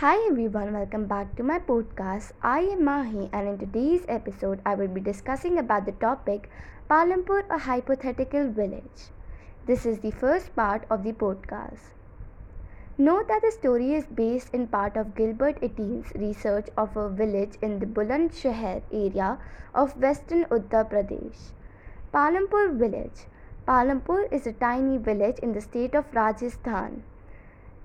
Hi 0.00 0.16
everyone, 0.26 0.72
welcome 0.72 1.04
back 1.04 1.36
to 1.36 1.42
my 1.42 1.58
podcast. 1.58 2.32
I 2.42 2.60
am 2.60 2.84
Mahi, 2.84 3.28
and 3.34 3.46
in 3.48 3.58
today's 3.58 4.06
episode, 4.08 4.62
I 4.64 4.74
will 4.74 4.88
be 4.88 5.02
discussing 5.02 5.58
about 5.58 5.84
the 5.84 5.92
topic 5.92 6.48
Palampur, 6.88 7.42
a 7.50 7.58
hypothetical 7.58 8.48
village. 8.50 9.02
This 9.66 9.84
is 9.84 9.98
the 9.98 10.10
first 10.10 10.56
part 10.56 10.86
of 10.88 11.04
the 11.04 11.12
podcast. 11.12 11.92
Note 12.96 13.28
that 13.28 13.42
the 13.42 13.52
story 13.52 13.92
is 13.92 14.06
based 14.06 14.54
in 14.54 14.68
part 14.68 14.96
of 14.96 15.14
Gilbert 15.14 15.62
Etienne's 15.62 16.14
research 16.14 16.68
of 16.78 16.96
a 16.96 17.10
village 17.10 17.58
in 17.60 17.78
the 17.78 17.84
Bulandshahr 17.84 18.80
area 18.90 19.36
of 19.74 20.00
western 20.00 20.46
Uttar 20.46 20.90
Pradesh. 20.90 21.52
Palampur 22.14 22.74
village. 22.74 23.26
Palampur 23.68 24.32
is 24.32 24.46
a 24.46 24.54
tiny 24.54 24.96
village 24.96 25.38
in 25.40 25.52
the 25.52 25.60
state 25.60 25.94
of 25.94 26.06
Rajasthan. 26.14 27.02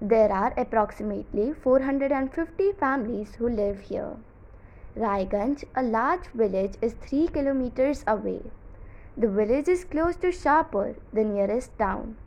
There 0.02 0.32
are 0.32 0.54
approximately 0.57 1.54
450 1.54 2.73
families 2.73 3.36
who 3.36 3.48
live 3.48 3.80
here. 3.80 4.17
Raiganj, 4.98 5.63
a 5.73 5.84
large 5.84 6.27
village, 6.34 6.76
is 6.81 6.94
3 6.94 7.30
kilometers 7.30 8.03
away. 8.05 8.41
The 9.16 9.30
village 9.30 9.70
is 9.70 9.86
close 9.86 10.17
to 10.17 10.27
Shahpur, 10.27 10.98
the 11.13 11.23
nearest 11.23 11.77
town. 11.80 12.17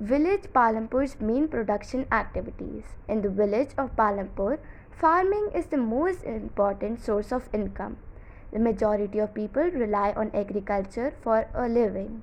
Village 0.00 0.44
Palampur's 0.54 1.20
main 1.20 1.48
production 1.48 2.06
activities. 2.10 2.84
In 3.06 3.20
the 3.20 3.28
village 3.28 3.70
of 3.76 3.94
Palampur, 3.94 4.58
farming 4.90 5.50
is 5.54 5.66
the 5.66 5.76
most 5.76 6.24
important 6.24 7.02
source 7.02 7.32
of 7.32 7.50
income. 7.52 7.98
The 8.52 8.58
majority 8.58 9.18
of 9.18 9.34
people 9.34 9.64
rely 9.64 10.12
on 10.16 10.30
agriculture 10.34 11.14
for 11.20 11.48
a 11.54 11.68
living. 11.68 12.22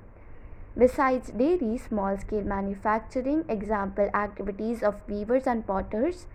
Besides 0.76 1.30
dairy, 1.30 1.78
small 1.78 2.18
scale 2.18 2.42
manufacturing, 2.42 3.44
example 3.48 4.10
activities 4.12 4.82
of 4.82 5.08
weavers 5.08 5.46
and 5.46 5.64
potters, 5.64 6.26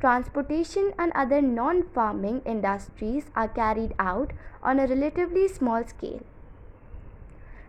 transportation 0.00 0.92
and 0.98 1.12
other 1.14 1.40
non 1.40 1.84
farming 1.94 2.42
industries 2.44 3.26
are 3.36 3.46
carried 3.46 3.94
out 3.98 4.32
on 4.62 4.80
a 4.80 4.88
relatively 4.88 5.46
small 5.46 5.86
scale. 5.86 6.22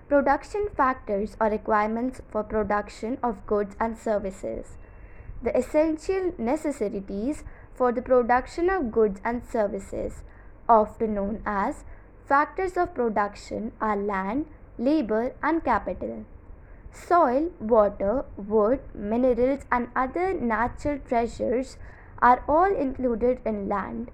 Production 0.08 0.68
factors 0.76 1.38
or 1.40 1.48
requirements 1.48 2.22
for 2.32 2.44
production 2.44 3.20
of 3.22 3.46
goods 3.46 3.76
and 3.80 3.96
services. 3.96 4.78
The 5.44 5.56
essential 5.56 6.34
necessities 6.40 7.44
for 7.76 7.92
the 7.92 8.02
production 8.02 8.70
of 8.70 8.92
goods 8.92 9.22
and 9.24 9.44
services, 9.46 10.24
often 10.68 11.14
known 11.14 11.44
as 11.46 11.84
factors 12.28 12.78
of 12.78 12.96
production, 12.96 13.74
are 13.80 13.96
land, 13.96 14.48
labor, 14.78 15.34
and 15.42 15.64
capital. 15.64 16.26
Soil, 16.92 17.52
water, 17.60 18.26
wood, 18.38 18.80
minerals, 18.94 19.66
and 19.72 19.90
other 19.96 20.34
natural 20.34 21.00
treasures 21.00 21.78
are 22.20 22.44
all 22.48 22.74
included 22.74 23.40
in 23.46 23.68
land. 23.68 24.12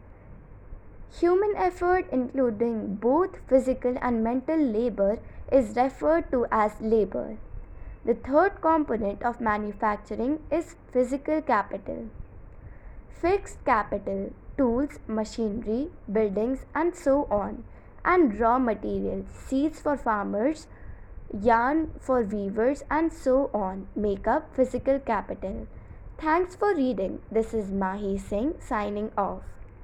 Human 1.19 1.53
effort, 1.55 2.07
including 2.11 2.95
both 2.95 3.37
physical 3.47 3.97
and 4.01 4.23
mental 4.23 4.57
labor, 4.57 5.19
is 5.51 5.75
referred 5.75 6.31
to 6.31 6.45
as 6.51 6.79
labor. 6.79 7.37
The 8.05 8.15
third 8.15 8.61
component 8.61 9.21
of 9.21 9.41
manufacturing 9.41 10.39
is 10.51 10.75
physical 10.91 11.41
capital. 11.41 12.07
Fixed 13.11 13.63
capital, 13.65 14.33
tools, 14.57 14.99
machinery, 15.07 15.89
buildings, 16.11 16.65
and 16.73 16.95
so 16.95 17.27
on 17.29 17.63
and 18.03 18.39
raw 18.39 18.57
materials, 18.59 19.25
seeds 19.47 19.79
for 19.79 19.97
farmers, 19.97 20.67
yarn 21.33 21.91
for 21.99 22.23
weavers, 22.23 22.83
and 22.89 23.11
so 23.11 23.49
on 23.53 23.87
make 23.95 24.27
up 24.27 24.55
physical 24.55 24.99
capital. 24.99 25.67
Thanks 26.17 26.55
for 26.55 26.75
reading. 26.75 27.21
This 27.31 27.53
is 27.53 27.71
Mahi 27.71 28.17
Singh 28.17 28.55
signing 28.59 29.11
off. 29.17 29.43